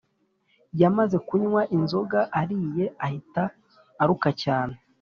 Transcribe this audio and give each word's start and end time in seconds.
Yamaze 0.81 1.17
kunywa 1.27 1.61
inzoga 1.75 2.19
ariye 2.41 2.85
ahita 3.05 3.43
aruka 4.01 4.29
cyane 4.43 4.75